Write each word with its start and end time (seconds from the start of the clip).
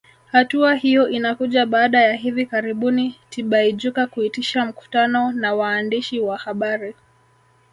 Hatua 0.31 0.75
hiyo 0.75 1.09
inakuja 1.09 1.65
baada 1.65 2.01
ya 2.01 2.13
hivi 2.13 2.45
karibuni 2.45 3.15
Tibaijuka 3.29 4.07
kuitisha 4.07 4.65
mkutano 4.65 5.31
na 5.31 5.55
waandishi 5.55 6.19
wa 6.19 6.37
habari 6.37 6.95